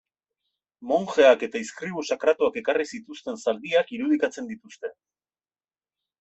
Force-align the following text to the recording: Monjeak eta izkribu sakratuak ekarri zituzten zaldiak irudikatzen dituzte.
Monjeak 0.91 1.43
eta 1.47 1.61
izkribu 1.65 2.05
sakratuak 2.15 2.57
ekarri 2.63 2.87
zituzten 2.93 3.39
zaldiak 3.45 3.93
irudikatzen 3.99 4.51
dituzte. 4.55 4.93